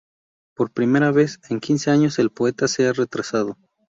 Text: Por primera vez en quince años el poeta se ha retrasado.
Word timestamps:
Por 0.55 0.71
primera 0.71 1.11
vez 1.11 1.39
en 1.51 1.59
quince 1.59 1.91
años 1.91 2.17
el 2.17 2.31
poeta 2.31 2.67
se 2.67 2.87
ha 2.87 2.91
retrasado. 2.93 3.55